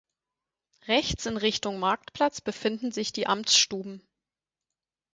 [0.87, 4.01] Rechts in Richtung Marktplatz befinden sich die Amtsstuben.